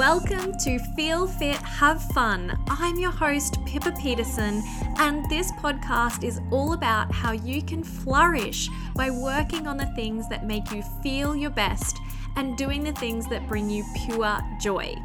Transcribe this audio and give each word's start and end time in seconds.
Welcome 0.00 0.56
to 0.60 0.78
Feel 0.96 1.26
Fit, 1.26 1.56
Have 1.56 2.02
Fun. 2.12 2.58
I'm 2.68 2.98
your 2.98 3.10
host, 3.10 3.62
Pippa 3.66 3.92
Peterson, 4.00 4.62
and 4.96 5.28
this 5.28 5.52
podcast 5.52 6.24
is 6.24 6.40
all 6.50 6.72
about 6.72 7.12
how 7.12 7.32
you 7.32 7.60
can 7.60 7.84
flourish 7.84 8.70
by 8.96 9.10
working 9.10 9.66
on 9.66 9.76
the 9.76 9.92
things 9.94 10.26
that 10.30 10.46
make 10.46 10.72
you 10.72 10.82
feel 11.02 11.36
your 11.36 11.50
best 11.50 11.98
and 12.36 12.56
doing 12.56 12.82
the 12.82 12.92
things 12.92 13.28
that 13.28 13.46
bring 13.46 13.68
you 13.68 13.84
pure 14.06 14.40
joy. 14.58 14.96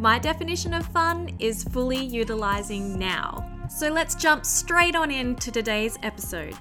My 0.00 0.18
definition 0.18 0.74
of 0.74 0.86
fun 0.86 1.36
is 1.38 1.62
fully 1.62 2.04
utilizing 2.04 2.98
now. 2.98 3.48
So 3.70 3.90
let's 3.92 4.16
jump 4.16 4.44
straight 4.44 4.96
on 4.96 5.12
into 5.12 5.52
today's 5.52 6.00
episode. 6.02 6.56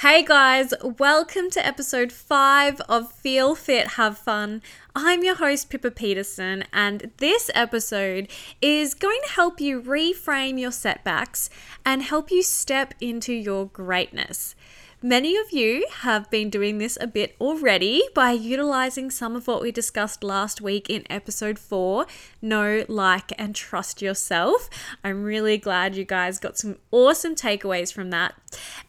Hey 0.00 0.24
guys, 0.24 0.72
welcome 0.98 1.50
to 1.50 1.66
episode 1.66 2.10
5 2.10 2.80
of 2.88 3.12
Feel 3.12 3.54
Fit 3.54 3.86
Have 3.86 4.16
Fun. 4.16 4.62
I'm 4.96 5.22
your 5.22 5.34
host, 5.34 5.68
Pippa 5.68 5.90
Peterson, 5.90 6.64
and 6.72 7.10
this 7.18 7.50
episode 7.54 8.30
is 8.62 8.94
going 8.94 9.20
to 9.26 9.32
help 9.32 9.60
you 9.60 9.82
reframe 9.82 10.58
your 10.58 10.72
setbacks 10.72 11.50
and 11.84 12.02
help 12.02 12.30
you 12.30 12.42
step 12.42 12.94
into 12.98 13.34
your 13.34 13.66
greatness. 13.66 14.54
Many 15.02 15.34
of 15.38 15.50
you 15.50 15.86
have 16.00 16.30
been 16.30 16.50
doing 16.50 16.76
this 16.76 16.98
a 17.00 17.06
bit 17.06 17.34
already 17.40 18.02
by 18.14 18.32
utilizing 18.32 19.10
some 19.10 19.34
of 19.34 19.46
what 19.46 19.62
we 19.62 19.72
discussed 19.72 20.22
last 20.22 20.60
week 20.60 20.90
in 20.90 21.10
episode 21.10 21.58
4 21.58 22.04
Know, 22.42 22.84
Like, 22.86 23.32
and 23.40 23.54
Trust 23.54 24.02
Yourself. 24.02 24.68
I'm 25.02 25.22
really 25.24 25.56
glad 25.56 25.96
you 25.96 26.04
guys 26.04 26.38
got 26.38 26.58
some 26.58 26.76
awesome 26.90 27.34
takeaways 27.34 27.90
from 27.90 28.10
that. 28.10 28.34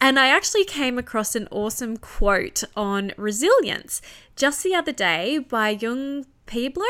And 0.02 0.18
I 0.18 0.26
actually 0.26 0.66
came 0.66 0.98
across 0.98 1.34
an 1.34 1.48
awesome 1.50 1.96
quote 1.96 2.62
on 2.76 3.12
resilience 3.16 4.02
just 4.36 4.62
the 4.62 4.74
other 4.74 4.92
day 4.92 5.38
by 5.38 5.70
Yung 5.70 6.26
Pueblo 6.44 6.84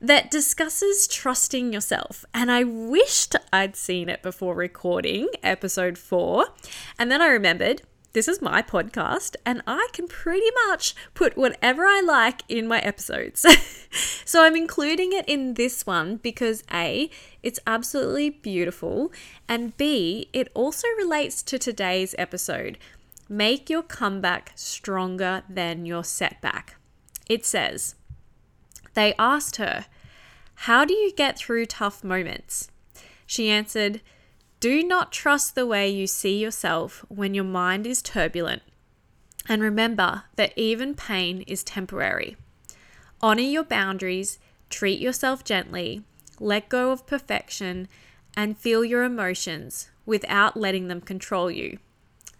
that 0.00 0.28
discusses 0.28 1.06
trusting 1.06 1.72
yourself. 1.72 2.24
And 2.34 2.50
I 2.50 2.64
wished 2.64 3.36
I'd 3.52 3.76
seen 3.76 4.08
it 4.08 4.24
before 4.24 4.56
recording 4.56 5.28
episode 5.44 5.98
four. 5.98 6.48
And 6.98 7.12
then 7.12 7.22
I 7.22 7.28
remembered 7.28 7.82
this 8.12 8.26
is 8.26 8.42
my 8.42 8.60
podcast, 8.60 9.36
and 9.46 9.62
I 9.66 9.88
can 9.92 10.08
pretty 10.08 10.50
much 10.66 10.94
put 11.14 11.36
whatever 11.36 11.84
I 11.84 12.00
like 12.00 12.42
in 12.48 12.66
my 12.66 12.80
episodes. 12.80 13.46
so 14.24 14.44
I'm 14.44 14.56
including 14.56 15.12
it 15.12 15.28
in 15.28 15.54
this 15.54 15.86
one 15.86 16.16
because 16.16 16.64
A, 16.72 17.08
it's 17.42 17.60
absolutely 17.66 18.30
beautiful, 18.30 19.12
and 19.48 19.76
B, 19.76 20.28
it 20.32 20.50
also 20.54 20.88
relates 20.98 21.42
to 21.44 21.58
today's 21.58 22.14
episode. 22.18 22.78
Make 23.28 23.70
your 23.70 23.84
comeback 23.84 24.52
stronger 24.56 25.44
than 25.48 25.86
your 25.86 26.02
setback. 26.02 26.74
It 27.28 27.46
says, 27.46 27.94
They 28.94 29.14
asked 29.20 29.56
her, 29.56 29.86
How 30.66 30.84
do 30.84 30.94
you 30.94 31.12
get 31.12 31.38
through 31.38 31.66
tough 31.66 32.02
moments? 32.02 32.72
She 33.24 33.48
answered, 33.48 34.00
do 34.60 34.82
not 34.82 35.10
trust 35.10 35.54
the 35.54 35.66
way 35.66 35.88
you 35.88 36.06
see 36.06 36.38
yourself 36.38 37.04
when 37.08 37.34
your 37.34 37.44
mind 37.44 37.86
is 37.86 38.02
turbulent. 38.02 38.62
And 39.48 39.62
remember 39.62 40.24
that 40.36 40.52
even 40.56 40.94
pain 40.94 41.42
is 41.46 41.64
temporary. 41.64 42.36
Honor 43.22 43.42
your 43.42 43.64
boundaries, 43.64 44.38
treat 44.68 45.00
yourself 45.00 45.44
gently, 45.44 46.04
let 46.38 46.68
go 46.68 46.92
of 46.92 47.06
perfection, 47.06 47.88
and 48.36 48.58
feel 48.58 48.84
your 48.84 49.02
emotions 49.02 49.90
without 50.06 50.56
letting 50.56 50.88
them 50.88 51.00
control 51.00 51.50
you. 51.50 51.78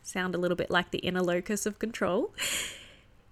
Sound 0.03 0.35
a 0.35 0.39
little 0.39 0.57
bit 0.57 0.71
like 0.71 0.91
the 0.91 0.99
inner 0.99 1.23
locus 1.23 1.67
of 1.67 1.79
control. 1.79 2.35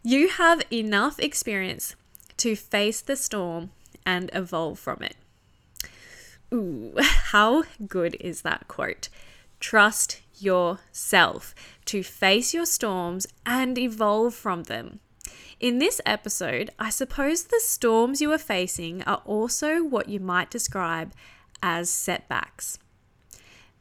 You 0.02 0.28
have 0.28 0.62
enough 0.72 1.18
experience 1.18 1.94
to 2.38 2.56
face 2.56 3.00
the 3.00 3.16
storm 3.16 3.70
and 4.06 4.30
evolve 4.32 4.78
from 4.78 5.02
it. 5.02 5.16
Ooh, 6.52 6.94
how 7.32 7.62
good 7.86 8.16
is 8.20 8.40
that 8.40 8.68
quote? 8.68 9.10
Trust 9.60 10.22
yourself 10.38 11.54
to 11.84 12.02
face 12.02 12.54
your 12.54 12.64
storms 12.64 13.26
and 13.44 13.76
evolve 13.76 14.34
from 14.34 14.62
them. 14.62 15.00
In 15.60 15.78
this 15.78 16.00
episode, 16.06 16.70
I 16.78 16.88
suppose 16.88 17.44
the 17.44 17.60
storms 17.62 18.22
you 18.22 18.32
are 18.32 18.38
facing 18.38 19.02
are 19.02 19.20
also 19.26 19.84
what 19.84 20.08
you 20.08 20.20
might 20.20 20.50
describe 20.50 21.12
as 21.62 21.90
setbacks. 21.90 22.78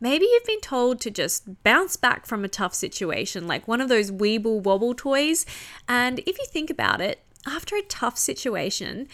Maybe 0.02 0.26
you've 0.26 0.46
been 0.46 0.60
told 0.60 1.00
to 1.02 1.10
just 1.10 1.64
bounce 1.64 1.96
back 1.96 2.26
from 2.26 2.44
a 2.44 2.50
tough 2.50 2.74
situation, 2.74 3.48
like 3.48 3.66
one 3.66 3.80
of 3.80 3.88
those 3.88 4.12
Weeble 4.12 4.62
Wobble 4.62 4.94
toys. 4.94 5.46
And 5.88 6.20
if 6.20 6.38
you 6.38 6.46
think 6.48 6.70
about 6.70 7.00
it, 7.00 7.24
after 7.46 7.78
a 7.78 7.82
tough 7.84 8.18
situation, 8.18 9.08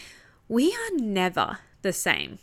we 0.47 0.73
are 0.73 0.97
never 0.97 1.59
the 1.83 1.93
same. 1.93 2.39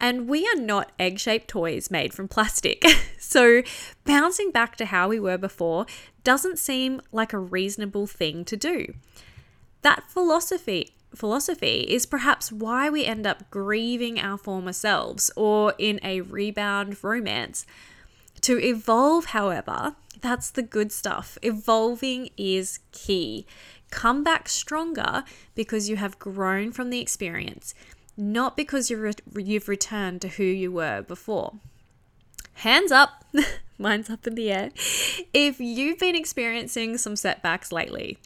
And 0.00 0.28
we 0.28 0.46
are 0.46 0.60
not 0.60 0.92
egg 0.98 1.18
shaped 1.18 1.48
toys 1.48 1.90
made 1.90 2.12
from 2.12 2.28
plastic. 2.28 2.84
so, 3.18 3.62
bouncing 4.04 4.50
back 4.50 4.76
to 4.76 4.86
how 4.86 5.08
we 5.08 5.18
were 5.18 5.38
before 5.38 5.86
doesn't 6.22 6.58
seem 6.58 7.00
like 7.12 7.32
a 7.32 7.38
reasonable 7.38 8.06
thing 8.06 8.44
to 8.44 8.56
do. 8.56 8.94
That 9.82 10.10
philosophy 10.10 10.92
philosophy 11.14 11.86
is 11.88 12.04
perhaps 12.04 12.52
why 12.52 12.90
we 12.90 13.04
end 13.04 13.26
up 13.26 13.50
grieving 13.50 14.20
our 14.20 14.36
former 14.36 14.72
selves 14.72 15.30
or 15.34 15.74
in 15.78 15.98
a 16.02 16.20
rebound 16.20 17.02
romance. 17.02 17.64
To 18.42 18.58
evolve, 18.58 19.26
however, 19.26 19.96
that's 20.20 20.50
the 20.50 20.62
good 20.62 20.92
stuff. 20.92 21.38
Evolving 21.42 22.28
is 22.36 22.80
key. 22.92 23.46
Come 23.90 24.22
back 24.22 24.48
stronger 24.48 25.24
because 25.54 25.88
you 25.88 25.96
have 25.96 26.18
grown 26.18 26.72
from 26.72 26.90
the 26.90 27.00
experience 27.00 27.74
not 28.16 28.56
because 28.56 28.90
you've, 28.90 29.00
re- 29.00 29.44
you've 29.44 29.68
returned 29.68 30.20
to 30.22 30.28
who 30.28 30.44
you 30.44 30.72
were 30.72 31.02
before. 31.02 31.54
Hands 32.54 32.90
up, 32.90 33.24
mine's 33.78 34.08
up 34.08 34.26
in 34.26 34.34
the 34.34 34.50
air, 34.50 34.70
if 35.34 35.60
you've 35.60 35.98
been 35.98 36.16
experiencing 36.16 36.96
some 36.96 37.16
setbacks 37.16 37.70
lately, 37.70 38.18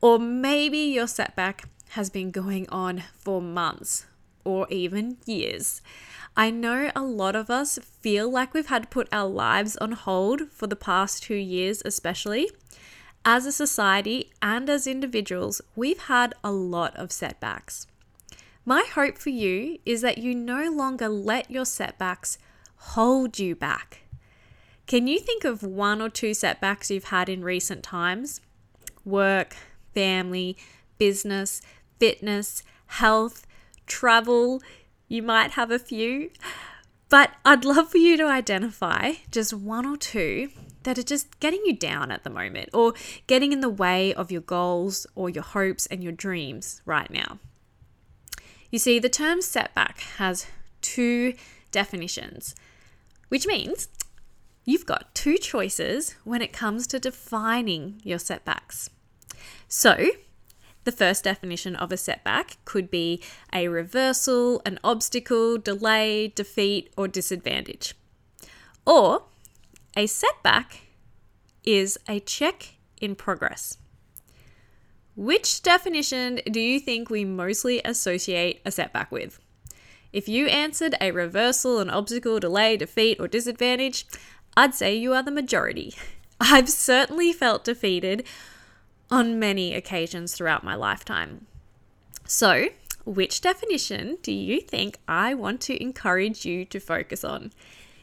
or 0.00 0.18
maybe 0.18 0.78
your 0.78 1.06
setback 1.06 1.68
has 1.90 2.10
been 2.10 2.30
going 2.30 2.68
on 2.68 3.02
for 3.18 3.40
months 3.40 4.06
or 4.44 4.66
even 4.70 5.16
years. 5.26 5.82
I 6.36 6.50
know 6.50 6.90
a 6.94 7.02
lot 7.02 7.34
of 7.34 7.48
us 7.48 7.78
feel 7.82 8.30
like 8.30 8.52
we've 8.52 8.66
had 8.66 8.82
to 8.82 8.88
put 8.88 9.08
our 9.10 9.26
lives 9.26 9.76
on 9.78 9.92
hold 9.92 10.50
for 10.50 10.66
the 10.66 10.76
past 10.76 11.22
two 11.22 11.34
years, 11.34 11.82
especially. 11.84 12.50
As 13.24 13.46
a 13.46 13.52
society 13.52 14.30
and 14.42 14.68
as 14.68 14.86
individuals, 14.86 15.62
we've 15.74 16.02
had 16.02 16.34
a 16.44 16.52
lot 16.52 16.94
of 16.96 17.10
setbacks. 17.10 17.86
My 18.68 18.82
hope 18.82 19.16
for 19.16 19.30
you 19.30 19.78
is 19.86 20.00
that 20.00 20.18
you 20.18 20.34
no 20.34 20.68
longer 20.72 21.08
let 21.08 21.52
your 21.52 21.64
setbacks 21.64 22.36
hold 22.78 23.38
you 23.38 23.54
back. 23.54 24.02
Can 24.88 25.06
you 25.06 25.20
think 25.20 25.44
of 25.44 25.62
one 25.62 26.02
or 26.02 26.08
two 26.08 26.34
setbacks 26.34 26.90
you've 26.90 27.04
had 27.04 27.28
in 27.28 27.44
recent 27.44 27.84
times? 27.84 28.40
Work, 29.04 29.54
family, 29.94 30.56
business, 30.98 31.62
fitness, 32.00 32.64
health, 32.86 33.46
travel. 33.86 34.60
You 35.06 35.22
might 35.22 35.52
have 35.52 35.70
a 35.70 35.78
few, 35.78 36.32
but 37.08 37.30
I'd 37.44 37.64
love 37.64 37.92
for 37.92 37.98
you 37.98 38.16
to 38.16 38.24
identify 38.24 39.12
just 39.30 39.54
one 39.54 39.86
or 39.86 39.96
two 39.96 40.48
that 40.82 40.98
are 40.98 41.04
just 41.04 41.38
getting 41.38 41.62
you 41.66 41.76
down 41.76 42.10
at 42.10 42.24
the 42.24 42.30
moment 42.30 42.70
or 42.72 42.94
getting 43.28 43.52
in 43.52 43.60
the 43.60 43.68
way 43.68 44.12
of 44.12 44.32
your 44.32 44.40
goals 44.40 45.06
or 45.14 45.30
your 45.30 45.44
hopes 45.44 45.86
and 45.86 46.02
your 46.02 46.12
dreams 46.12 46.82
right 46.84 47.12
now. 47.12 47.38
You 48.70 48.78
see, 48.78 48.98
the 48.98 49.08
term 49.08 49.40
setback 49.40 50.00
has 50.18 50.46
two 50.82 51.34
definitions, 51.70 52.54
which 53.28 53.46
means 53.46 53.88
you've 54.64 54.86
got 54.86 55.14
two 55.14 55.38
choices 55.38 56.16
when 56.24 56.42
it 56.42 56.52
comes 56.52 56.86
to 56.88 56.98
defining 56.98 58.00
your 58.02 58.18
setbacks. 58.18 58.90
So, 59.68 60.06
the 60.84 60.92
first 60.92 61.24
definition 61.24 61.74
of 61.74 61.90
a 61.90 61.96
setback 61.96 62.58
could 62.64 62.90
be 62.90 63.20
a 63.52 63.68
reversal, 63.68 64.62
an 64.64 64.78
obstacle, 64.84 65.58
delay, 65.58 66.28
defeat, 66.28 66.92
or 66.96 67.08
disadvantage. 67.08 67.94
Or 68.86 69.24
a 69.96 70.06
setback 70.06 70.82
is 71.64 71.98
a 72.08 72.20
check 72.20 72.76
in 73.00 73.16
progress. 73.16 73.78
Which 75.16 75.62
definition 75.62 76.40
do 76.50 76.60
you 76.60 76.78
think 76.78 77.08
we 77.08 77.24
mostly 77.24 77.80
associate 77.82 78.60
a 78.66 78.70
setback 78.70 79.10
with? 79.10 79.40
If 80.12 80.28
you 80.28 80.46
answered 80.46 80.94
a 81.00 81.10
reversal, 81.10 81.80
an 81.80 81.88
obstacle, 81.88 82.38
delay, 82.38 82.76
defeat, 82.76 83.18
or 83.18 83.26
disadvantage, 83.26 84.06
I'd 84.58 84.74
say 84.74 84.94
you 84.94 85.14
are 85.14 85.22
the 85.22 85.30
majority. 85.30 85.94
I've 86.40 86.68
certainly 86.68 87.32
felt 87.32 87.64
defeated 87.64 88.26
on 89.10 89.38
many 89.38 89.72
occasions 89.72 90.34
throughout 90.34 90.64
my 90.64 90.74
lifetime. 90.74 91.46
So, 92.26 92.68
which 93.06 93.40
definition 93.40 94.18
do 94.22 94.32
you 94.32 94.60
think 94.60 94.98
I 95.08 95.32
want 95.32 95.62
to 95.62 95.82
encourage 95.82 96.44
you 96.44 96.66
to 96.66 96.78
focus 96.78 97.24
on? 97.24 97.52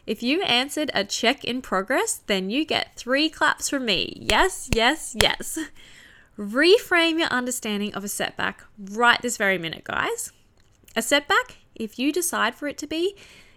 If 0.08 0.24
you 0.24 0.42
answered 0.44 0.90
a 0.96 1.04
check 1.04 1.44
in 1.44 1.62
progress, 1.62 2.22
then 2.26 2.50
you 2.50 2.66
get 2.66 2.96
three 2.96 3.30
claps 3.30 3.70
from 3.70 3.86
me. 3.86 4.18
Yes, 4.20 4.70
yes, 4.74 5.16
yes. 5.16 5.60
Reframe 6.38 7.20
your 7.20 7.28
understanding 7.28 7.94
of 7.94 8.04
a 8.04 8.08
setback 8.08 8.64
right 8.78 9.22
this 9.22 9.38
very 9.38 9.58
minute, 9.58 9.84
guys. 9.84 10.32
A 10.96 11.02
setback, 11.02 11.58
if 11.76 12.00
you 12.00 12.12
decide 12.12 12.56
for 12.56 12.68
it 12.68 12.78
to 12.80 12.88
be, 12.88 13.16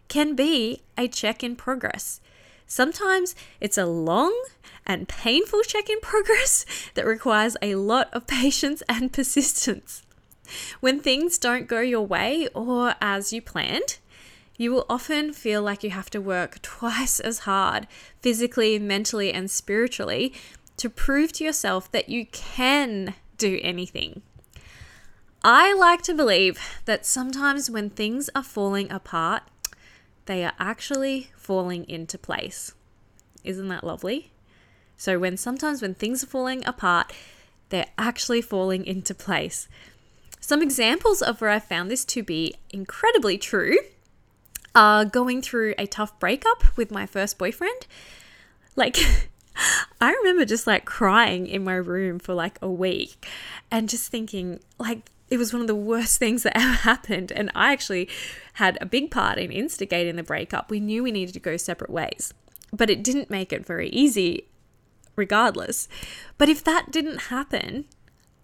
can 0.09 0.35
be 0.35 0.83
a 0.97 1.09
check 1.09 1.43
in 1.43 1.57
progress. 1.57 2.21
Sometimes 2.67 3.35
it's 3.61 3.79
a 3.79 3.87
long 3.87 4.35
and 4.87 5.09
painful 5.09 5.63
check 5.63 5.89
in 5.89 6.01
progress 6.01 6.67
that 6.95 7.07
requires 7.07 7.57
a 7.63 7.77
lot 7.77 8.09
of 8.13 8.27
patience 8.27 8.83
and 8.89 9.13
persistence. 9.13 10.03
When 10.81 11.01
things 11.01 11.39
don't 11.39 11.67
go 11.67 11.81
your 11.81 12.07
way 12.07 12.49
or 12.55 12.95
as 13.01 13.33
you 13.33 13.43
planned, 13.43 13.99
you 14.59 14.73
will 14.73 14.87
often 14.89 15.33
feel 15.33 15.61
like 15.61 15.83
you 15.83 15.91
have 15.91 16.09
to 16.11 16.21
work 16.21 16.63
twice 16.63 17.21
as 17.21 17.41
hard, 17.41 17.87
physically, 18.21 18.79
mentally, 18.79 19.33
and 19.33 19.51
spiritually, 19.51 20.33
to 20.77 20.91
prove 20.91 21.33
to 21.35 21.45
yourself 21.45 21.91
that 21.93 22.09
you 22.09 22.27
can 22.27 23.15
do 23.39 23.59
anything. 23.63 24.23
I 25.43 25.73
like 25.75 26.03
to 26.03 26.15
believe 26.15 26.59
that 26.87 27.07
sometimes 27.07 27.71
when 27.71 27.91
things 27.91 28.29
are 28.35 28.43
falling 28.43 28.91
apart, 28.91 29.45
they 30.27 30.45
are 30.45 30.55
actually 30.59 31.31
falling 31.37 31.89
into 31.89 32.19
place. 32.19 32.73
Isn't 33.45 33.69
that 33.69 33.85
lovely? 33.85 34.33
So 34.97 35.19
when 35.19 35.37
sometimes 35.37 35.83
when 35.83 35.95
things 35.95 36.25
are 36.25 36.29
falling 36.29 36.67
apart, 36.67 37.13
they're 37.69 37.87
actually 37.97 38.43
falling 38.43 38.85
into 38.85 39.15
place. 39.15 39.69
Some 40.41 40.63
examples 40.63 41.23
of 41.23 41.41
where 41.41 41.51
I 41.51 41.59
found 41.59 41.91
this 41.91 42.05
to 42.07 42.23
be 42.23 42.55
incredibly 42.71 43.39
true 43.39 43.79
are 44.75 45.05
going 45.05 45.43
through 45.43 45.75
a 45.79 45.87
tough 45.87 46.19
breakup 46.19 46.77
with 46.77 46.91
my 46.91 47.07
first 47.07 47.39
boyfriend. 47.39 47.87
Like 48.75 48.97
I 50.01 50.13
remember 50.13 50.45
just 50.45 50.67
like 50.67 50.85
crying 50.85 51.47
in 51.47 51.65
my 51.65 51.75
room 51.75 52.19
for 52.19 52.35
like 52.35 52.59
a 52.61 52.71
week 52.71 53.27
and 53.71 53.89
just 53.89 54.11
thinking 54.11 54.61
like 54.79 55.11
it 55.29 55.39
was 55.39 55.53
one 55.53 55.63
of 55.63 55.69
the 55.69 55.75
worst 55.75 56.19
things 56.19 56.43
that 56.43 56.57
ever 56.57 56.73
happened. 56.73 57.33
And 57.33 57.51
I 57.55 57.73
actually 57.73 58.09
had 58.55 58.79
a 58.81 58.87
big 58.87 59.11
part 59.11 59.39
in 59.39 59.51
instigating 59.51 60.17
the 60.17 60.23
breakup. 60.23 60.71
We 60.71 60.81
knew 60.81 61.03
we 61.03 61.13
needed 61.13 61.35
to 61.35 61.41
go 61.41 61.57
separate 61.57 61.91
ways, 61.91 62.33
but 62.73 62.91
it 62.91 63.03
didn't 63.03 63.31
make 63.31 63.53
it 63.53 63.67
very 63.67 63.89
easy, 63.91 64.49
regardless. 65.15 65.89
But 66.39 66.49
if 66.49 66.63
that 66.65 66.91
didn't 66.91 67.23
happen, 67.23 67.87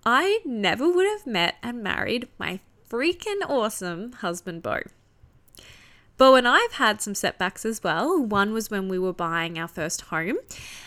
I 0.05 0.41
never 0.45 0.91
would 0.91 1.07
have 1.07 1.27
met 1.27 1.57
and 1.63 1.83
married 1.83 2.29
my 2.39 2.61
freaking 2.89 3.41
awesome 3.49 4.13
husband, 4.13 4.63
Bo. 4.63 4.81
But 6.17 6.33
when 6.33 6.47
I've 6.47 6.73
had 6.73 7.01
some 7.01 7.15
setbacks 7.15 7.65
as 7.65 7.83
well, 7.83 8.23
one 8.23 8.53
was 8.53 8.71
when 8.71 8.89
we 8.89 8.99
were 8.99 9.13
buying 9.13 9.59
our 9.59 9.69
first 9.69 10.03
home 10.03 10.39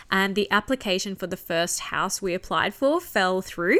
and 0.09 0.35
the 0.35 0.49
application 0.51 1.15
for 1.15 1.27
the 1.27 1.37
first 1.37 1.79
house 1.81 2.21
we 2.21 2.33
applied 2.33 2.73
for 2.73 3.01
fell 3.01 3.41
through. 3.41 3.79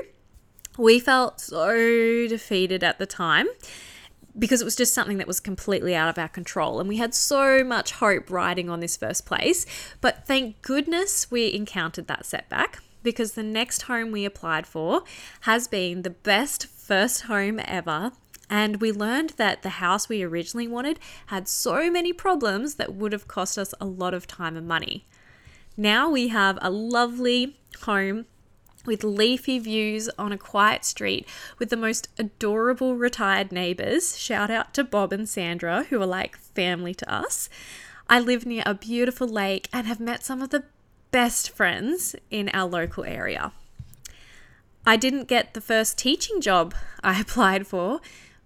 We 0.78 1.00
felt 1.00 1.40
so 1.40 2.28
defeated 2.28 2.84
at 2.84 3.00
the 3.00 3.06
time 3.06 3.48
because 4.38 4.62
it 4.62 4.66
was 4.66 4.76
just 4.76 4.94
something 4.94 5.18
that 5.18 5.28
was 5.28 5.40
completely 5.40 5.96
out 5.96 6.10
of 6.10 6.18
our 6.18 6.28
control. 6.28 6.80
And 6.80 6.90
we 6.90 6.98
had 6.98 7.14
so 7.14 7.64
much 7.64 7.94
hope 7.94 8.30
riding 8.30 8.70
on 8.70 8.82
this 8.82 8.98
first 8.98 9.26
place. 9.26 9.66
But 10.02 10.26
thank 10.28 10.62
goodness 10.62 11.32
we 11.32 11.54
encountered 11.54 12.08
that 12.08 12.26
setback 12.26 12.82
because 13.04 13.34
the 13.34 13.44
next 13.44 13.84
home 13.84 14.12
we 14.12 14.26
applied 14.26 14.68
for 14.68 15.04
has 15.42 15.68
been 15.68 16.02
the 16.02 16.10
best 16.10 16.68
first 16.68 17.24
home 17.24 17.62
ever. 17.64 18.12
And 18.50 18.82
we 18.82 18.92
learned 18.92 19.32
that 19.38 19.62
the 19.62 19.70
house 19.70 20.08
we 20.08 20.24
originally 20.24 20.68
wanted 20.68 21.00
had 21.28 21.48
so 21.48 21.90
many 21.90 22.14
problems 22.14 22.76
that 22.76 22.94
would 22.94 23.12
have 23.12 23.28
cost 23.28 23.58
us 23.58 23.74
a 23.80 23.86
lot 23.86 24.14
of 24.14 24.28
time 24.28 24.56
and 24.56 24.68
money. 24.68 25.06
Now 25.78 26.10
we 26.10 26.30
have 26.30 26.58
a 26.62 26.70
lovely 26.70 27.58
home 27.84 28.26
with 28.86 29.04
leafy 29.04 29.60
views 29.60 30.10
on 30.18 30.32
a 30.32 30.38
quiet 30.38 30.86
street 30.86 31.28
with 31.58 31.70
the 31.70 31.78
most 31.78 32.08
adorable 32.18 32.96
retired 32.96 33.52
neighbours. 33.52 34.18
Shout 34.18 34.52
out 34.52 34.74
to 34.76 34.84
Bob 34.84 35.12
and 35.12 35.28
Sandra, 35.28 35.86
who 35.90 36.02
are 36.02 36.06
like 36.06 36.38
family 36.38 36.94
to 36.94 37.12
us. 37.12 37.50
I 38.08 38.20
live 38.20 38.46
near 38.46 38.64
a 38.66 38.76
beautiful 38.76 39.28
lake 39.28 39.68
and 39.74 39.88
have 39.88 40.00
met 40.00 40.24
some 40.24 40.42
of 40.42 40.52
the 40.52 40.66
best 41.12 41.50
friends 41.50 42.16
in 42.30 42.50
our 42.50 42.68
local 42.68 43.04
area. 43.04 43.52
I 44.86 44.98
didn't 44.98 45.28
get 45.28 45.54
the 45.56 45.62
first 45.62 45.98
teaching 45.98 46.40
job 46.40 46.76
I 47.04 47.20
applied 47.22 47.66
for, 47.66 48.02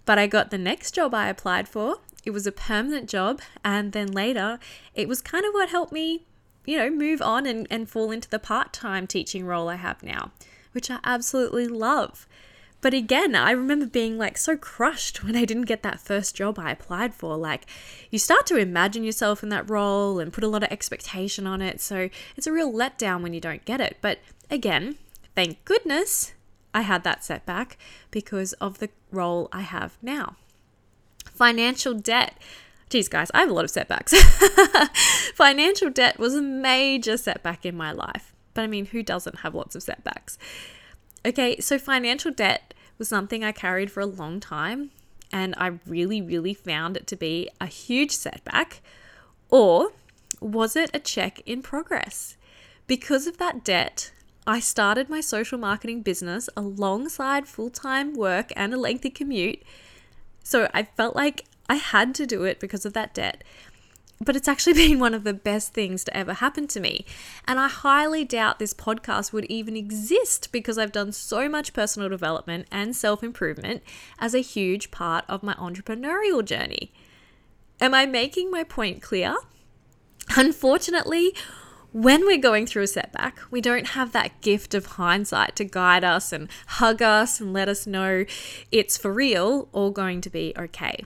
but 0.09 0.17
I 0.17 0.25
got 0.25 0.49
the 0.49 0.57
next 0.57 0.95
job 0.95 1.13
I 1.13 1.29
applied 1.29 1.69
for. 1.69 1.97
It 2.25 2.31
was 2.31 2.47
a 2.47 2.51
permanent 2.51 3.07
job, 3.07 3.41
and 3.63 3.91
then 3.91 4.11
later, 4.11 4.57
it 4.95 5.07
was 5.07 5.21
kind 5.21 5.45
of 5.45 5.53
what 5.53 5.69
helped 5.69 5.93
me 5.93 6.25
you 6.65 6.79
know, 6.79 6.89
move 6.89 7.21
on 7.21 7.45
and, 7.45 7.67
and 7.69 7.87
fall 7.87 8.09
into 8.09 8.27
the 8.27 8.39
part 8.39 8.73
time 8.73 9.05
teaching 9.05 9.45
role 9.45 9.69
I 9.69 9.75
have 9.75 10.01
now, 10.01 10.31
which 10.71 10.89
I 10.89 10.97
absolutely 11.03 11.67
love. 11.67 12.25
But 12.81 12.95
again, 12.95 13.35
I 13.35 13.51
remember 13.51 13.85
being 13.85 14.17
like 14.17 14.39
so 14.39 14.57
crushed 14.57 15.23
when 15.23 15.35
I 15.35 15.45
didn't 15.45 15.67
get 15.67 15.83
that 15.83 15.99
first 15.99 16.35
job 16.35 16.57
I 16.57 16.71
applied 16.71 17.13
for. 17.13 17.37
Like, 17.37 17.67
you 18.09 18.17
start 18.17 18.47
to 18.47 18.57
imagine 18.57 19.03
yourself 19.03 19.43
in 19.43 19.49
that 19.49 19.69
role 19.69 20.17
and 20.17 20.33
put 20.33 20.43
a 20.43 20.47
lot 20.47 20.63
of 20.63 20.71
expectation 20.71 21.45
on 21.45 21.61
it. 21.61 21.81
So 21.81 22.09
it's 22.35 22.47
a 22.47 22.51
real 22.51 22.73
letdown 22.73 23.21
when 23.21 23.35
you 23.35 23.41
don't 23.41 23.63
get 23.63 23.79
it. 23.79 23.97
But 24.01 24.17
again, 24.49 24.95
thank 25.35 25.63
goodness 25.65 26.33
I 26.73 26.81
had 26.81 27.03
that 27.03 27.23
setback 27.23 27.77
because 28.11 28.53
of 28.53 28.79
the 28.79 28.89
role 29.11 29.49
I 29.51 29.61
have 29.61 29.97
now. 30.01 30.35
Financial 31.25 31.93
debt. 31.93 32.37
Geez, 32.89 33.07
guys, 33.07 33.29
I 33.33 33.41
have 33.41 33.49
a 33.49 33.53
lot 33.53 33.63
of 33.63 33.69
setbacks. 33.69 34.13
Financial 35.35 35.89
debt 35.89 36.19
was 36.19 36.35
a 36.35 36.41
major 36.41 37.17
setback 37.17 37.65
in 37.65 37.75
my 37.75 37.91
life. 37.91 38.33
But 38.53 38.63
I 38.63 38.67
mean, 38.67 38.87
who 38.87 39.03
doesn't 39.03 39.39
have 39.39 39.55
lots 39.55 39.75
of 39.75 39.83
setbacks? 39.83 40.37
Okay, 41.25 41.59
so 41.59 41.77
financial 41.77 42.31
debt 42.31 42.73
was 42.97 43.09
something 43.09 43.43
I 43.43 43.51
carried 43.51 43.91
for 43.91 43.99
a 43.99 44.05
long 44.05 44.39
time, 44.39 44.91
and 45.31 45.53
I 45.57 45.79
really, 45.85 46.21
really 46.21 46.53
found 46.53 46.97
it 46.97 47.07
to 47.07 47.15
be 47.15 47.49
a 47.59 47.67
huge 47.67 48.11
setback. 48.11 48.81
Or 49.49 49.91
was 50.39 50.75
it 50.75 50.89
a 50.93 50.99
check 50.99 51.41
in 51.45 51.61
progress? 51.61 52.37
Because 52.87 53.27
of 53.27 53.37
that 53.37 53.63
debt, 53.63 54.11
I 54.49 54.59
started 54.59 55.09
my 55.09 55.21
social 55.21 55.59
marketing 55.59 56.01
business 56.01 56.49
alongside 56.57 57.47
full 57.47 57.69
time 57.69 58.15
work 58.15 58.51
and 58.55 58.73
a 58.73 58.79
lengthy 58.79 59.11
commute. 59.11 59.61
So 60.43 60.67
I 60.73 60.81
felt 60.81 61.15
like 61.15 61.45
I 61.69 61.75
had 61.75 62.15
to 62.15 62.25
do 62.25 62.45
it 62.45 62.59
because 62.59 62.83
of 62.83 62.93
that 62.93 63.13
debt. 63.13 63.43
But 64.19 64.35
it's 64.35 64.47
actually 64.47 64.73
been 64.87 64.97
one 64.97 65.13
of 65.13 65.23
the 65.23 65.35
best 65.35 65.73
things 65.73 66.03
to 66.05 66.17
ever 66.17 66.33
happen 66.33 66.65
to 66.69 66.79
me. 66.79 67.05
And 67.47 67.59
I 67.59 67.67
highly 67.67 68.25
doubt 68.25 68.57
this 68.57 68.73
podcast 68.73 69.31
would 69.33 69.45
even 69.45 69.77
exist 69.77 70.51
because 70.51 70.79
I've 70.79 70.91
done 70.91 71.11
so 71.11 71.47
much 71.47 71.71
personal 71.71 72.09
development 72.09 72.65
and 72.71 72.95
self 72.95 73.21
improvement 73.21 73.83
as 74.17 74.33
a 74.33 74.39
huge 74.39 74.89
part 74.89 75.25
of 75.29 75.43
my 75.43 75.53
entrepreneurial 75.53 76.43
journey. 76.43 76.91
Am 77.79 77.93
I 77.93 78.07
making 78.07 78.49
my 78.49 78.63
point 78.63 79.03
clear? 79.03 79.35
Unfortunately, 80.35 81.35
when 81.91 82.25
we're 82.25 82.37
going 82.37 82.67
through 82.67 82.83
a 82.83 82.87
setback, 82.87 83.39
we 83.49 83.61
don't 83.61 83.89
have 83.89 84.11
that 84.11 84.41
gift 84.41 84.73
of 84.73 84.85
hindsight 84.85 85.55
to 85.55 85.65
guide 85.65 86.03
us 86.03 86.31
and 86.31 86.49
hug 86.67 87.01
us 87.01 87.41
and 87.41 87.51
let 87.51 87.67
us 87.67 87.87
know 87.87 88.25
it's 88.71 88.97
for 88.97 89.11
real 89.11 89.69
all 89.71 89.91
going 89.91 90.21
to 90.21 90.29
be 90.29 90.53
okay. 90.57 91.03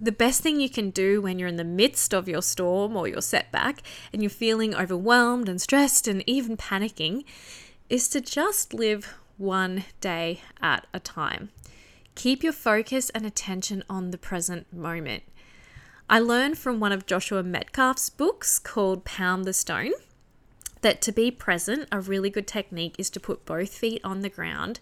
The 0.00 0.12
best 0.12 0.42
thing 0.42 0.60
you 0.60 0.70
can 0.70 0.90
do 0.90 1.20
when 1.20 1.38
you're 1.38 1.48
in 1.48 1.56
the 1.56 1.64
midst 1.64 2.14
of 2.14 2.28
your 2.28 2.40
storm 2.40 2.96
or 2.96 3.08
your 3.08 3.20
setback 3.20 3.82
and 4.12 4.22
you're 4.22 4.30
feeling 4.30 4.74
overwhelmed 4.74 5.48
and 5.48 5.60
stressed 5.60 6.06
and 6.06 6.22
even 6.26 6.56
panicking 6.56 7.24
is 7.90 8.08
to 8.10 8.20
just 8.20 8.72
live 8.72 9.14
one 9.36 9.84
day 10.00 10.40
at 10.62 10.86
a 10.94 11.00
time. 11.00 11.50
Keep 12.14 12.42
your 12.42 12.52
focus 12.52 13.10
and 13.10 13.26
attention 13.26 13.84
on 13.90 14.10
the 14.10 14.18
present 14.18 14.72
moment. 14.72 15.24
I 16.10 16.20
learned 16.20 16.56
from 16.56 16.80
one 16.80 16.92
of 16.92 17.04
Joshua 17.04 17.42
Medcalf's 17.42 18.08
books 18.08 18.58
called 18.58 19.04
Pound 19.04 19.44
the 19.44 19.52
Stone 19.52 19.92
that 20.80 21.02
to 21.02 21.12
be 21.12 21.30
present, 21.30 21.86
a 21.92 22.00
really 22.00 22.30
good 22.30 22.46
technique 22.46 22.94
is 22.98 23.10
to 23.10 23.20
put 23.20 23.44
both 23.44 23.74
feet 23.74 24.00
on 24.02 24.20
the 24.20 24.30
ground, 24.30 24.80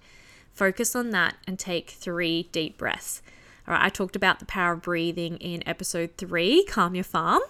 focus 0.53 0.95
on 0.95 1.11
that, 1.11 1.35
and 1.45 1.59
take 1.59 1.91
three 1.91 2.45
deep 2.53 2.79
breaths. 2.79 3.23
All 3.67 3.75
right, 3.75 3.87
I 3.87 3.89
talked 3.89 4.15
about 4.15 4.39
the 4.39 4.45
power 4.45 4.75
of 4.75 4.83
breathing 4.83 5.37
in 5.39 5.67
episode 5.67 6.11
three, 6.17 6.65
Calm 6.65 6.95
Your 6.95 7.03
Farm. 7.03 7.43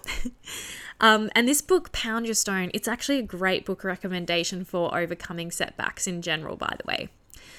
um, 0.99 1.29
and 1.35 1.47
this 1.47 1.61
book, 1.61 1.91
Pound 1.91 2.25
Your 2.25 2.33
Stone, 2.33 2.71
it's 2.73 2.87
actually 2.87 3.19
a 3.19 3.23
great 3.23 3.63
book 3.63 3.83
recommendation 3.83 4.65
for 4.65 4.97
overcoming 4.97 5.51
setbacks 5.51 6.07
in 6.07 6.23
general, 6.23 6.55
by 6.55 6.75
the 6.79 6.87
way. 6.87 7.09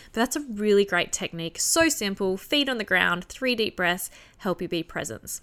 But 0.06 0.14
that's 0.14 0.37
a 0.37 0.40
really 0.40 0.84
great 0.84 1.12
technique. 1.12 1.60
So 1.60 1.88
simple, 1.88 2.37
feet 2.37 2.68
on 2.68 2.78
the 2.78 2.82
ground, 2.82 3.26
three 3.26 3.54
deep 3.54 3.76
breaths, 3.76 4.10
help 4.38 4.60
you 4.60 4.66
be 4.66 4.82
present. 4.82 5.40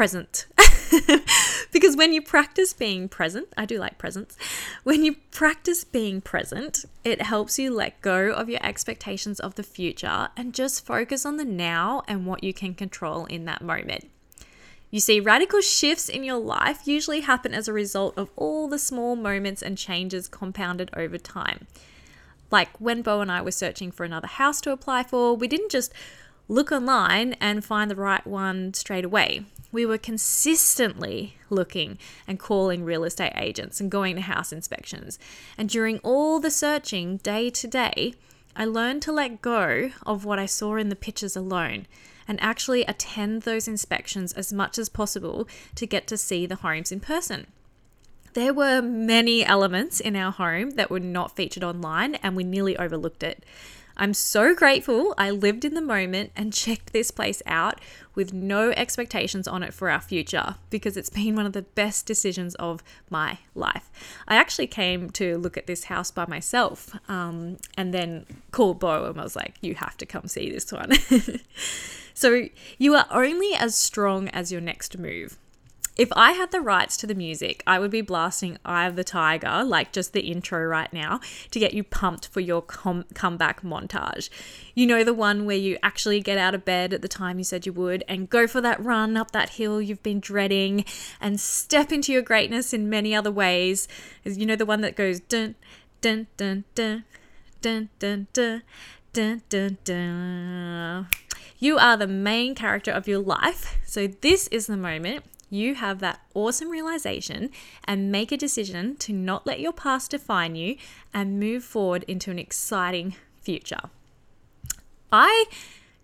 Present. 0.00 0.46
because 1.72 1.94
when 1.94 2.14
you 2.14 2.22
practice 2.22 2.72
being 2.72 3.06
present, 3.06 3.48
I 3.58 3.66
do 3.66 3.78
like 3.78 3.98
presents. 3.98 4.34
When 4.82 5.04
you 5.04 5.16
practice 5.30 5.84
being 5.84 6.22
present, 6.22 6.86
it 7.04 7.20
helps 7.20 7.58
you 7.58 7.70
let 7.70 8.00
go 8.00 8.32
of 8.32 8.48
your 8.48 8.64
expectations 8.64 9.40
of 9.40 9.56
the 9.56 9.62
future 9.62 10.30
and 10.38 10.54
just 10.54 10.86
focus 10.86 11.26
on 11.26 11.36
the 11.36 11.44
now 11.44 12.00
and 12.08 12.24
what 12.24 12.42
you 12.42 12.54
can 12.54 12.72
control 12.72 13.26
in 13.26 13.44
that 13.44 13.60
moment. 13.60 14.08
You 14.90 15.00
see, 15.00 15.20
radical 15.20 15.60
shifts 15.60 16.08
in 16.08 16.24
your 16.24 16.38
life 16.38 16.88
usually 16.88 17.20
happen 17.20 17.52
as 17.52 17.68
a 17.68 17.72
result 17.74 18.16
of 18.16 18.30
all 18.36 18.68
the 18.68 18.78
small 18.78 19.16
moments 19.16 19.60
and 19.60 19.76
changes 19.76 20.28
compounded 20.28 20.88
over 20.96 21.18
time. 21.18 21.66
Like 22.50 22.70
when 22.80 23.02
Bo 23.02 23.20
and 23.20 23.30
I 23.30 23.42
were 23.42 23.50
searching 23.50 23.90
for 23.92 24.04
another 24.04 24.28
house 24.28 24.62
to 24.62 24.72
apply 24.72 25.02
for, 25.02 25.36
we 25.36 25.46
didn't 25.46 25.70
just 25.70 25.92
look 26.50 26.72
online 26.72 27.34
and 27.34 27.64
find 27.64 27.88
the 27.88 27.96
right 27.96 28.26
one 28.26 28.74
straight 28.74 29.04
away. 29.04 29.44
We 29.70 29.86
were 29.86 29.98
consistently 29.98 31.36
looking 31.48 31.96
and 32.26 32.40
calling 32.40 32.82
real 32.82 33.04
estate 33.04 33.32
agents 33.36 33.80
and 33.80 33.88
going 33.88 34.16
to 34.16 34.22
house 34.22 34.52
inspections. 34.52 35.16
And 35.56 35.68
during 35.68 35.98
all 35.98 36.40
the 36.40 36.50
searching 36.50 37.18
day 37.18 37.50
to 37.50 37.68
day, 37.68 38.14
I 38.56 38.64
learned 38.64 39.02
to 39.02 39.12
let 39.12 39.40
go 39.40 39.92
of 40.04 40.24
what 40.24 40.40
I 40.40 40.46
saw 40.46 40.74
in 40.74 40.88
the 40.88 40.96
pictures 40.96 41.36
alone 41.36 41.86
and 42.26 42.42
actually 42.42 42.82
attend 42.82 43.42
those 43.42 43.68
inspections 43.68 44.32
as 44.32 44.52
much 44.52 44.76
as 44.76 44.88
possible 44.88 45.48
to 45.76 45.86
get 45.86 46.08
to 46.08 46.16
see 46.16 46.46
the 46.46 46.56
homes 46.56 46.90
in 46.90 46.98
person. 46.98 47.46
There 48.34 48.52
were 48.52 48.82
many 48.82 49.44
elements 49.44 50.00
in 50.00 50.16
our 50.16 50.32
home 50.32 50.70
that 50.70 50.90
were 50.90 51.00
not 51.00 51.36
featured 51.36 51.64
online, 51.64 52.16
and 52.16 52.34
we 52.34 52.44
nearly 52.44 52.76
overlooked 52.76 53.22
it. 53.22 53.44
I'm 54.00 54.14
so 54.14 54.54
grateful 54.54 55.14
I 55.18 55.30
lived 55.30 55.62
in 55.62 55.74
the 55.74 55.82
moment 55.82 56.32
and 56.34 56.52
checked 56.54 56.94
this 56.94 57.10
place 57.10 57.42
out 57.44 57.78
with 58.14 58.32
no 58.32 58.70
expectations 58.70 59.46
on 59.46 59.62
it 59.62 59.74
for 59.74 59.90
our 59.90 60.00
future 60.00 60.56
because 60.70 60.96
it's 60.96 61.10
been 61.10 61.36
one 61.36 61.44
of 61.44 61.52
the 61.52 61.62
best 61.62 62.06
decisions 62.06 62.54
of 62.54 62.82
my 63.10 63.38
life. 63.54 63.90
I 64.26 64.36
actually 64.36 64.68
came 64.68 65.10
to 65.10 65.36
look 65.36 65.58
at 65.58 65.66
this 65.66 65.84
house 65.84 66.10
by 66.10 66.26
myself 66.26 66.96
um, 67.10 67.58
and 67.76 67.92
then 67.92 68.24
called 68.52 68.80
Bo 68.80 69.04
and 69.04 69.20
I 69.20 69.22
was 69.22 69.36
like, 69.36 69.56
You 69.60 69.74
have 69.74 69.98
to 69.98 70.06
come 70.06 70.26
see 70.26 70.50
this 70.50 70.72
one. 70.72 70.92
so 72.14 72.46
you 72.78 72.94
are 72.94 73.06
only 73.10 73.54
as 73.54 73.76
strong 73.76 74.28
as 74.30 74.50
your 74.50 74.62
next 74.62 74.98
move. 74.98 75.36
If 76.00 76.08
I 76.16 76.32
had 76.32 76.50
the 76.50 76.62
rights 76.62 76.96
to 76.96 77.06
the 77.06 77.14
music, 77.14 77.62
I 77.66 77.78
would 77.78 77.90
be 77.90 78.00
blasting 78.00 78.56
Eye 78.64 78.86
of 78.86 78.96
the 78.96 79.04
Tiger, 79.04 79.62
like 79.62 79.92
just 79.92 80.14
the 80.14 80.22
intro 80.22 80.64
right 80.64 80.90
now, 80.94 81.20
to 81.50 81.58
get 81.58 81.74
you 81.74 81.84
pumped 81.84 82.28
for 82.28 82.40
your 82.40 82.62
com- 82.62 83.04
comeback 83.12 83.60
montage. 83.60 84.30
You 84.74 84.86
know, 84.86 85.04
the 85.04 85.12
one 85.12 85.44
where 85.44 85.58
you 85.58 85.76
actually 85.82 86.22
get 86.22 86.38
out 86.38 86.54
of 86.54 86.64
bed 86.64 86.94
at 86.94 87.02
the 87.02 87.06
time 87.06 87.36
you 87.36 87.44
said 87.44 87.66
you 87.66 87.74
would 87.74 88.02
and 88.08 88.30
go 88.30 88.46
for 88.46 88.62
that 88.62 88.82
run 88.82 89.14
up 89.18 89.32
that 89.32 89.50
hill 89.50 89.82
you've 89.82 90.02
been 90.02 90.20
dreading 90.20 90.86
and 91.20 91.38
step 91.38 91.92
into 91.92 92.14
your 92.14 92.22
greatness 92.22 92.72
in 92.72 92.88
many 92.88 93.14
other 93.14 93.30
ways. 93.30 93.86
You 94.24 94.46
know, 94.46 94.56
the 94.56 94.64
one 94.64 94.80
that 94.80 94.96
goes 94.96 95.20
dun, 95.20 95.54
dun, 96.00 96.28
dun, 96.38 96.64
dun, 96.74 97.04
dun, 97.60 97.90
dun, 97.98 98.26
dun. 98.32 98.62
Dun, 99.12 99.42
dun, 99.50 99.76
dun. 99.84 101.08
You 101.58 101.76
are 101.76 101.98
the 101.98 102.06
main 102.06 102.54
character 102.54 102.90
of 102.90 103.06
your 103.06 103.18
life, 103.18 103.78
so 103.84 104.06
this 104.06 104.48
is 104.48 104.66
the 104.66 104.78
moment 104.78 105.24
you 105.50 105.74
have 105.74 105.98
that 105.98 106.20
awesome 106.32 106.70
realization 106.70 107.50
and 107.84 108.10
make 108.10 108.32
a 108.32 108.36
decision 108.36 108.96
to 108.96 109.12
not 109.12 109.46
let 109.46 109.60
your 109.60 109.72
past 109.72 110.12
define 110.12 110.54
you 110.54 110.76
and 111.12 111.40
move 111.40 111.64
forward 111.64 112.04
into 112.04 112.30
an 112.30 112.38
exciting 112.38 113.16
future. 113.42 113.90
I 115.12 115.46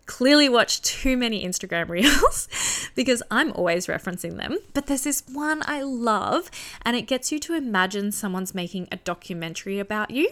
clearly 0.06 0.48
watch 0.48 0.82
too 0.82 1.16
many 1.16 1.44
Instagram 1.44 1.88
reels 1.90 2.48
because 2.94 3.22
I'm 3.30 3.52
always 3.52 3.86
referencing 3.86 4.36
them, 4.36 4.58
but 4.74 4.86
there's 4.86 5.04
this 5.04 5.22
one 5.32 5.62
I 5.66 5.82
love 5.82 6.50
and 6.82 6.96
it 6.96 7.02
gets 7.02 7.30
you 7.30 7.38
to 7.40 7.54
imagine 7.54 8.12
someone's 8.12 8.54
making 8.54 8.88
a 8.90 8.96
documentary 8.96 9.78
about 9.78 10.10
you, 10.10 10.30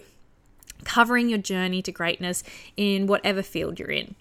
covering 0.85 1.29
your 1.29 1.39
journey 1.39 1.83
to 1.83 1.93
greatness 1.93 2.43
in 2.77 3.07
whatever 3.07 3.43
field 3.43 3.79
you're 3.79 3.91
in. 3.91 4.17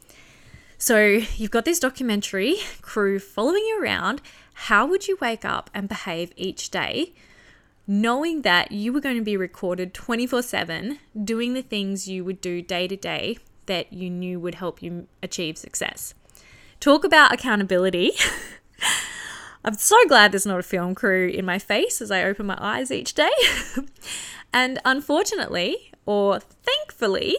So 0.86 1.22
you've 1.38 1.50
got 1.50 1.64
this 1.64 1.80
documentary 1.80 2.58
crew 2.82 3.18
following 3.18 3.64
you 3.64 3.82
around 3.82 4.22
how 4.54 4.86
would 4.86 5.08
you 5.08 5.18
wake 5.22 5.46
up 5.46 5.70
and 5.74 5.88
behave 5.88 6.34
each 6.36 6.72
day 6.72 7.14
knowing 7.88 8.42
that 8.42 8.74
you 8.74 8.92
were 8.92 9.00
going 9.00 9.16
to 9.16 9.24
be 9.24 9.38
recorded 9.38 9.94
24 9.94 10.42
7 10.42 11.00
doing 11.24 11.54
the 11.54 11.62
things 11.62 12.10
you 12.10 12.26
would 12.26 12.42
do 12.42 12.62
day 12.62 12.90
to 12.90 12.98
day 12.98 13.38
that 13.66 13.94
you 13.94 14.10
knew 14.10 14.42
would 14.42 14.56
help 14.56 14.84
you 14.84 15.08
achieve 15.24 15.58
success? 15.58 16.16
Talk 16.82 17.06
about 17.06 17.32
accountability. 17.32 18.12
I'm 19.64 19.76
so 19.76 19.96
glad 20.10 20.34
there's 20.34 20.46
not 20.46 20.60
a 20.60 20.64
film 20.64 20.96
crew 20.96 21.30
in 21.30 21.46
my 21.46 21.60
face 21.60 22.02
as 22.02 22.12
I 22.12 22.26
open 22.26 22.46
my 22.46 22.58
eyes 22.60 22.92
each 22.92 23.14
day. 23.14 23.32
and 24.54 24.80
unfortunately, 24.84 25.93
or 26.06 26.40
thankfully, 26.40 27.38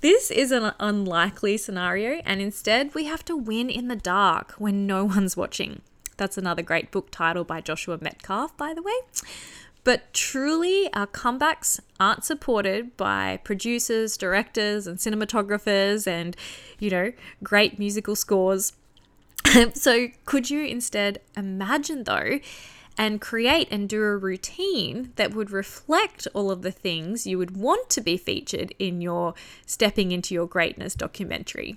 this 0.00 0.30
is 0.30 0.50
an 0.52 0.72
unlikely 0.80 1.56
scenario, 1.56 2.22
and 2.24 2.40
instead 2.40 2.94
we 2.94 3.04
have 3.04 3.24
to 3.26 3.36
win 3.36 3.68
in 3.70 3.88
the 3.88 3.96
dark 3.96 4.52
when 4.52 4.86
no 4.86 5.04
one's 5.16 5.36
watching. 5.36 5.82
That's 6.16 6.36
another 6.36 6.62
great 6.62 6.90
book 6.90 7.10
title 7.10 7.44
by 7.44 7.60
Joshua 7.60 7.98
Medcalf, 7.98 8.56
by 8.56 8.74
the 8.74 8.82
way. 8.82 8.94
But 9.84 10.12
truly, 10.12 10.92
our 10.92 11.06
comebacks 11.06 11.80
aren't 11.98 12.24
supported 12.24 12.96
by 12.96 13.38
producers, 13.44 14.16
directors, 14.16 14.86
and 14.86 14.98
cinematographers 14.98 16.06
and, 16.06 16.36
you 16.78 16.90
know, 16.90 17.12
great 17.42 17.78
musical 17.78 18.16
scores. 18.16 18.72
so, 19.74 20.08
could 20.26 20.50
you 20.50 20.64
instead 20.64 21.20
imagine, 21.36 22.04
though, 22.04 22.40
and 22.98 23.20
create 23.20 23.68
and 23.70 23.88
do 23.88 24.02
a 24.02 24.16
routine 24.16 25.12
that 25.14 25.32
would 25.32 25.52
reflect 25.52 26.26
all 26.34 26.50
of 26.50 26.62
the 26.62 26.72
things 26.72 27.26
you 27.26 27.38
would 27.38 27.56
want 27.56 27.88
to 27.90 28.00
be 28.00 28.16
featured 28.16 28.74
in 28.78 29.00
your 29.00 29.34
Stepping 29.64 30.10
into 30.10 30.34
Your 30.34 30.48
Greatness 30.48 30.96
documentary? 30.96 31.76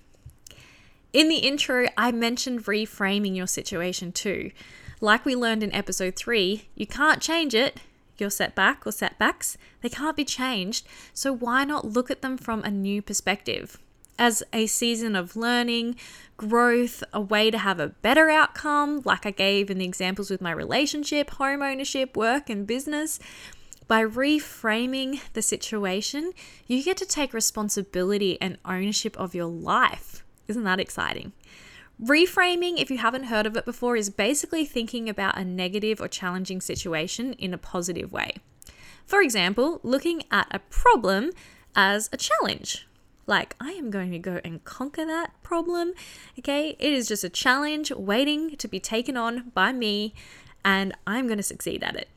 In 1.13 1.29
the 1.29 1.37
intro, 1.37 1.87
I 1.95 2.11
mentioned 2.11 2.65
reframing 2.65 3.35
your 3.35 3.47
situation 3.47 4.11
too. 4.11 4.51
Like 4.99 5.23
we 5.23 5.35
learned 5.35 5.61
in 5.61 5.73
episode 5.73 6.15
3, 6.15 6.67
you 6.73 6.87
can't 6.87 7.21
change 7.21 7.53
it, 7.53 7.79
your 8.17 8.29
setback 8.29 8.87
or 8.87 8.91
setbacks. 8.91 9.57
They 9.81 9.89
can't 9.89 10.15
be 10.15 10.25
changed, 10.25 10.87
so 11.13 11.33
why 11.33 11.65
not 11.65 11.85
look 11.85 12.09
at 12.09 12.21
them 12.21 12.37
from 12.37 12.63
a 12.63 12.71
new 12.71 13.01
perspective? 13.01 13.77
As 14.21 14.43
a 14.53 14.67
season 14.67 15.15
of 15.15 15.35
learning, 15.35 15.95
growth, 16.37 17.03
a 17.11 17.19
way 17.19 17.49
to 17.49 17.57
have 17.57 17.79
a 17.79 17.87
better 17.87 18.29
outcome, 18.29 19.01
like 19.03 19.25
I 19.25 19.31
gave 19.31 19.71
in 19.71 19.79
the 19.79 19.85
examples 19.85 20.29
with 20.29 20.41
my 20.41 20.51
relationship, 20.51 21.31
home 21.31 21.63
ownership, 21.63 22.15
work, 22.15 22.47
and 22.47 22.67
business. 22.67 23.17
By 23.87 24.03
reframing 24.03 25.21
the 25.33 25.41
situation, 25.41 26.33
you 26.67 26.83
get 26.83 26.97
to 26.97 27.05
take 27.07 27.33
responsibility 27.33 28.39
and 28.39 28.59
ownership 28.63 29.17
of 29.17 29.33
your 29.33 29.47
life. 29.47 30.23
Isn't 30.47 30.65
that 30.65 30.79
exciting? 30.79 31.31
Reframing, 31.99 32.79
if 32.79 32.91
you 32.91 32.99
haven't 32.99 33.23
heard 33.23 33.47
of 33.47 33.57
it 33.57 33.65
before, 33.65 33.95
is 33.95 34.11
basically 34.11 34.65
thinking 34.65 35.09
about 35.09 35.35
a 35.35 35.43
negative 35.43 35.99
or 35.99 36.07
challenging 36.07 36.61
situation 36.61 37.33
in 37.39 37.55
a 37.55 37.57
positive 37.57 38.11
way. 38.11 38.35
For 39.03 39.23
example, 39.23 39.79
looking 39.81 40.21
at 40.29 40.45
a 40.51 40.59
problem 40.59 41.31
as 41.75 42.07
a 42.13 42.17
challenge. 42.17 42.85
Like, 43.31 43.55
I 43.61 43.71
am 43.71 43.91
going 43.91 44.11
to 44.11 44.19
go 44.19 44.41
and 44.43 44.61
conquer 44.65 45.05
that 45.05 45.31
problem. 45.41 45.93
Okay, 46.37 46.75
it 46.77 46.91
is 46.91 47.07
just 47.07 47.23
a 47.23 47.29
challenge 47.29 47.89
waiting 47.89 48.57
to 48.57 48.67
be 48.67 48.77
taken 48.77 49.15
on 49.15 49.51
by 49.53 49.71
me, 49.71 50.13
and 50.65 50.93
I'm 51.07 51.27
going 51.27 51.37
to 51.37 51.43
succeed 51.43 51.81
at 51.81 51.95
it. 51.95 52.09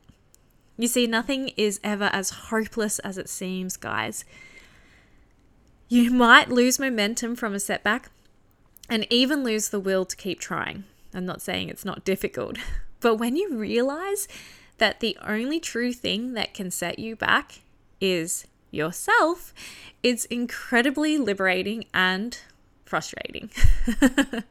You 0.77 0.89
see, 0.89 1.07
nothing 1.07 1.51
is 1.55 1.79
ever 1.85 2.09
as 2.11 2.31
hopeless 2.51 2.99
as 2.99 3.17
it 3.17 3.29
seems, 3.29 3.77
guys. 3.77 4.25
You 5.87 6.11
might 6.11 6.49
lose 6.49 6.79
momentum 6.79 7.37
from 7.37 7.53
a 7.53 7.61
setback, 7.61 8.11
and 8.89 9.07
even 9.09 9.41
lose 9.41 9.69
the 9.69 9.79
will 9.79 10.03
to 10.03 10.17
keep 10.17 10.41
trying. 10.41 10.83
I'm 11.13 11.25
not 11.25 11.41
saying 11.41 11.69
it's 11.69 11.85
not 11.85 12.03
difficult, 12.03 12.57
but 12.99 13.15
when 13.15 13.37
you 13.37 13.55
realize 13.55 14.27
that 14.79 14.99
the 14.99 15.17
only 15.25 15.61
true 15.61 15.93
thing 15.93 16.33
that 16.33 16.53
can 16.53 16.71
set 16.71 16.99
you 16.99 17.15
back 17.15 17.61
is 18.01 18.47
yourself, 18.75 19.53
it's 20.03 20.25
incredibly 20.25 21.17
liberating 21.17 21.85
and 21.93 22.37
frustrating. 22.85 23.49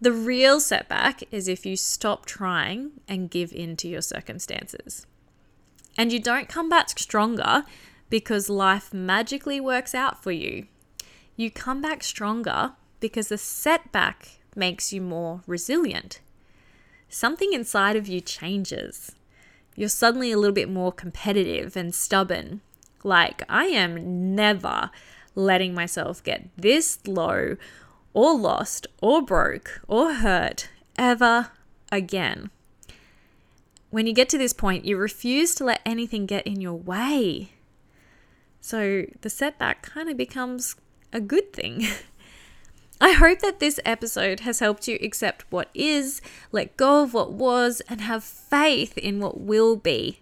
the 0.00 0.12
real 0.12 0.58
setback 0.60 1.22
is 1.30 1.46
if 1.46 1.64
you 1.64 1.76
stop 1.76 2.26
trying 2.26 2.92
and 3.06 3.30
give 3.30 3.52
in 3.52 3.76
to 3.76 3.88
your 3.88 4.02
circumstances. 4.02 5.06
And 5.96 6.12
you 6.12 6.20
don't 6.20 6.48
come 6.48 6.68
back 6.68 6.98
stronger 6.98 7.64
because 8.10 8.48
life 8.48 8.94
magically 8.94 9.60
works 9.60 9.94
out 9.94 10.22
for 10.22 10.32
you. 10.32 10.66
You 11.36 11.50
come 11.50 11.80
back 11.80 12.02
stronger 12.02 12.72
because 13.00 13.28
the 13.28 13.38
setback 13.38 14.40
makes 14.54 14.92
you 14.92 15.00
more 15.00 15.42
resilient. 15.46 16.20
Something 17.08 17.52
inside 17.52 17.96
of 17.96 18.08
you 18.08 18.20
changes. 18.20 19.12
You're 19.74 19.88
suddenly 19.88 20.32
a 20.32 20.36
little 20.36 20.54
bit 20.54 20.68
more 20.68 20.92
competitive 20.92 21.76
and 21.76 21.94
stubborn. 21.94 22.60
Like, 23.04 23.42
I 23.48 23.66
am 23.66 24.34
never 24.34 24.90
letting 25.34 25.74
myself 25.74 26.22
get 26.22 26.48
this 26.56 26.98
low 27.06 27.56
or 28.12 28.36
lost 28.36 28.86
or 29.00 29.22
broke 29.22 29.80
or 29.86 30.14
hurt 30.14 30.68
ever 30.98 31.50
again. 31.92 32.50
When 33.90 34.06
you 34.06 34.12
get 34.12 34.28
to 34.30 34.38
this 34.38 34.52
point, 34.52 34.84
you 34.84 34.96
refuse 34.96 35.54
to 35.56 35.64
let 35.64 35.80
anything 35.86 36.26
get 36.26 36.46
in 36.46 36.60
your 36.60 36.74
way. 36.74 37.52
So 38.60 39.06
the 39.22 39.30
setback 39.30 39.82
kind 39.82 40.10
of 40.10 40.16
becomes 40.16 40.76
a 41.12 41.20
good 41.20 41.52
thing. 41.52 41.86
I 43.00 43.12
hope 43.12 43.38
that 43.38 43.60
this 43.60 43.78
episode 43.84 44.40
has 44.40 44.58
helped 44.58 44.88
you 44.88 44.98
accept 45.00 45.44
what 45.50 45.70
is, 45.72 46.20
let 46.50 46.76
go 46.76 47.04
of 47.04 47.14
what 47.14 47.32
was, 47.32 47.80
and 47.88 48.00
have 48.00 48.24
faith 48.24 48.98
in 48.98 49.20
what 49.20 49.40
will 49.40 49.76
be. 49.76 50.18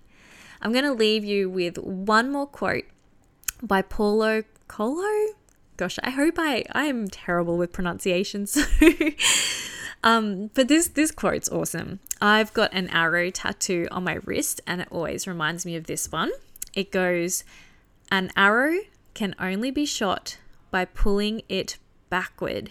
I'm 0.61 0.73
going 0.73 0.85
to 0.85 0.93
leave 0.93 1.25
you 1.25 1.49
with 1.51 1.79
one 1.79 2.31
more 2.31 2.47
quote 2.47 2.85
by 3.63 3.83
Paulo 3.83 4.45
Coelho. 4.69 5.35
Gosh, 5.77 5.99
I 6.03 6.11
hope 6.11 6.35
I 6.39 6.65
I 6.73 6.85
am 6.85 7.09
terrible 7.09 7.59
with 7.59 7.73
pronunciation. 7.73 8.47
So 8.47 8.63
um 10.05 10.51
but 10.55 10.69
this 10.69 10.89
this 10.89 11.11
quote's 11.11 11.51
awesome. 11.51 12.01
I've 12.21 12.53
got 12.55 12.73
an 12.73 12.89
arrow 12.89 13.31
tattoo 13.31 13.87
on 13.91 14.05
my 14.05 14.19
wrist 14.25 14.61
and 14.67 14.81
it 14.81 14.89
always 14.91 15.27
reminds 15.27 15.67
me 15.67 15.77
of 15.77 15.87
this 15.87 16.11
one. 16.11 16.31
It 16.75 16.91
goes 16.91 17.45
an 18.11 18.31
arrow 18.37 18.79
can 19.15 19.35
only 19.39 19.71
be 19.71 19.85
shot 19.85 20.39
by 20.71 20.85
pulling 20.85 21.43
it 21.49 21.79
backward. 22.09 22.71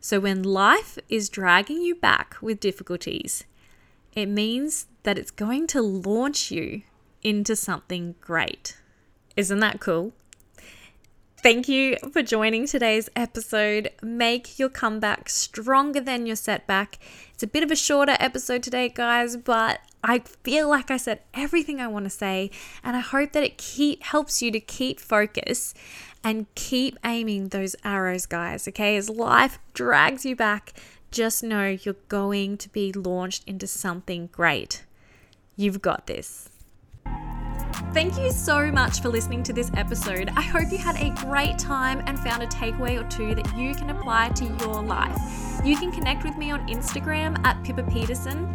So 0.00 0.20
when 0.20 0.42
life 0.42 0.98
is 1.08 1.28
dragging 1.28 1.82
you 1.82 1.94
back 1.94 2.36
with 2.40 2.60
difficulties, 2.60 3.44
it 4.14 4.26
means 4.26 4.86
that 5.02 5.18
it's 5.18 5.30
going 5.30 5.66
to 5.68 5.82
launch 5.82 6.50
you 6.50 6.82
into 7.22 7.56
something 7.56 8.14
great. 8.20 8.76
Isn't 9.36 9.60
that 9.60 9.80
cool? 9.80 10.12
Thank 11.42 11.68
you 11.68 11.96
for 12.12 12.22
joining 12.22 12.66
today's 12.66 13.08
episode. 13.16 13.90
Make 14.02 14.58
your 14.58 14.68
comeback 14.68 15.30
stronger 15.30 15.98
than 16.00 16.26
your 16.26 16.36
setback. 16.36 16.98
It's 17.32 17.42
a 17.42 17.46
bit 17.46 17.62
of 17.62 17.70
a 17.70 17.76
shorter 17.76 18.14
episode 18.20 18.62
today, 18.62 18.90
guys, 18.90 19.38
but 19.38 19.80
I 20.04 20.18
feel 20.18 20.68
like 20.68 20.90
I 20.90 20.98
said 20.98 21.20
everything 21.32 21.80
I 21.80 21.86
want 21.86 22.04
to 22.04 22.10
say, 22.10 22.50
and 22.84 22.94
I 22.94 23.00
hope 23.00 23.32
that 23.32 23.42
it 23.42 23.56
keep 23.56 24.02
helps 24.02 24.42
you 24.42 24.50
to 24.50 24.60
keep 24.60 25.00
focus 25.00 25.72
and 26.22 26.54
keep 26.54 26.98
aiming 27.06 27.48
those 27.48 27.74
arrows, 27.84 28.26
guys. 28.26 28.68
Okay, 28.68 28.98
as 28.98 29.08
life 29.08 29.58
drags 29.72 30.26
you 30.26 30.36
back, 30.36 30.74
just 31.10 31.42
know 31.42 31.68
you're 31.68 31.96
going 32.08 32.58
to 32.58 32.68
be 32.68 32.92
launched 32.92 33.44
into 33.46 33.66
something 33.66 34.28
great. 34.30 34.84
You've 35.56 35.80
got 35.80 36.06
this. 36.06 36.49
Thank 37.92 38.18
you 38.18 38.30
so 38.30 38.70
much 38.70 39.00
for 39.00 39.08
listening 39.08 39.42
to 39.44 39.52
this 39.52 39.70
episode. 39.74 40.30
I 40.36 40.42
hope 40.42 40.70
you 40.70 40.78
had 40.78 40.96
a 40.96 41.10
great 41.26 41.58
time 41.58 42.02
and 42.06 42.18
found 42.18 42.42
a 42.42 42.46
takeaway 42.46 43.00
or 43.00 43.08
two 43.08 43.34
that 43.34 43.56
you 43.56 43.74
can 43.74 43.90
apply 43.90 44.30
to 44.30 44.44
your 44.44 44.82
life. 44.82 45.18
You 45.64 45.76
can 45.76 45.90
connect 45.92 46.24
with 46.24 46.36
me 46.36 46.50
on 46.50 46.66
Instagram 46.68 47.44
at 47.44 47.62
Pippa 47.64 47.82
Peterson. 47.84 48.48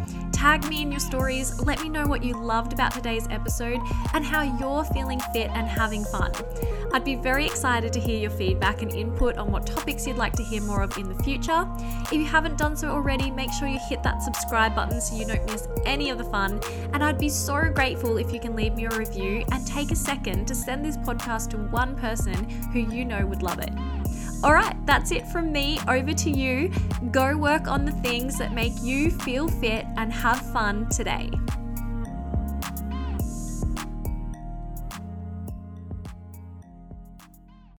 Tag 0.46 0.68
me 0.68 0.80
in 0.80 0.92
your 0.92 1.00
stories. 1.00 1.60
Let 1.62 1.82
me 1.82 1.88
know 1.88 2.06
what 2.06 2.22
you 2.22 2.40
loved 2.40 2.72
about 2.72 2.92
today's 2.92 3.26
episode 3.30 3.80
and 4.14 4.24
how 4.24 4.42
you're 4.42 4.84
feeling 4.84 5.18
fit 5.32 5.50
and 5.52 5.66
having 5.66 6.04
fun. 6.04 6.30
I'd 6.92 7.02
be 7.02 7.16
very 7.16 7.44
excited 7.44 7.92
to 7.94 7.98
hear 7.98 8.16
your 8.16 8.30
feedback 8.30 8.80
and 8.80 8.92
input 8.92 9.38
on 9.38 9.50
what 9.50 9.66
topics 9.66 10.06
you'd 10.06 10.18
like 10.18 10.34
to 10.34 10.44
hear 10.44 10.62
more 10.62 10.82
of 10.82 10.96
in 10.98 11.08
the 11.08 11.20
future. 11.24 11.66
If 11.80 12.12
you 12.12 12.26
haven't 12.26 12.58
done 12.58 12.76
so 12.76 12.90
already, 12.90 13.28
make 13.28 13.50
sure 13.52 13.66
you 13.66 13.80
hit 13.88 14.04
that 14.04 14.22
subscribe 14.22 14.76
button 14.76 15.00
so 15.00 15.16
you 15.16 15.26
don't 15.26 15.44
miss 15.50 15.66
any 15.84 16.10
of 16.10 16.18
the 16.18 16.24
fun. 16.24 16.60
And 16.92 17.02
I'd 17.02 17.18
be 17.18 17.28
so 17.28 17.68
grateful 17.74 18.16
if 18.16 18.32
you 18.32 18.38
can 18.38 18.54
leave 18.54 18.76
me 18.76 18.84
a 18.84 18.90
review 18.90 19.44
and 19.50 19.66
take 19.66 19.90
a 19.90 19.96
second 19.96 20.46
to 20.46 20.54
send 20.54 20.84
this 20.84 20.96
podcast 20.96 21.50
to 21.50 21.56
one 21.56 21.96
person 21.96 22.48
who 22.72 22.78
you 22.78 23.04
know 23.04 23.26
would 23.26 23.42
love 23.42 23.58
it. 23.58 23.72
All 24.44 24.52
right, 24.52 24.76
that's 24.86 25.10
it 25.12 25.26
from 25.26 25.50
me. 25.50 25.78
Over 25.88 26.12
to 26.12 26.30
you. 26.30 26.70
Go 27.10 27.36
work 27.36 27.68
on 27.68 27.84
the 27.84 27.92
things 27.92 28.38
that 28.38 28.52
make 28.52 28.74
you 28.82 29.10
feel 29.10 29.48
fit 29.48 29.86
and 29.96 30.12
have 30.12 30.40
fun 30.52 30.88
today. 30.90 31.30